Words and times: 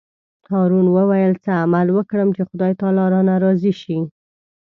هارون 0.51 0.87
وویل: 0.91 1.33
څه 1.43 1.51
عمل 1.63 1.87
وکړم 1.97 2.29
چې 2.35 2.41
خدای 2.49 2.73
تعالی 2.79 3.05
رانه 3.13 3.35
راضي 3.43 3.73
شي. 3.81 3.97